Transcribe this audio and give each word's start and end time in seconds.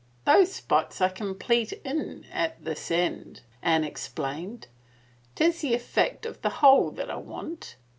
"Those 0.25 0.51
spots 0.51 0.99
I 0.99 1.09
can 1.09 1.35
pleat 1.35 1.73
in 1.85 2.23
at 2.31 2.63
this 2.63 2.89
end," 2.89 3.41
Anne 3.61 3.83
ex 3.83 4.07
plained." 4.07 4.65
Tis 5.35 5.61
the 5.61 5.75
effect 5.75 6.25
of 6.25 6.41
the 6.41 6.49
whole 6.65 6.89
that 6.89 7.11
I 7.11 7.17
want." 7.17 7.75